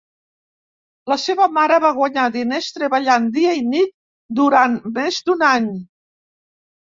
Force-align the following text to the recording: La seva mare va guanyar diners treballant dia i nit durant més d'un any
La 1.11 1.17
seva 1.23 1.45
mare 1.57 1.75
va 1.83 1.91
guanyar 1.97 2.23
diners 2.37 2.69
treballant 2.77 3.27
dia 3.35 3.51
i 3.59 3.61
nit 3.73 3.93
durant 4.45 4.79
més 4.99 5.19
d'un 5.29 5.45
any 5.51 5.69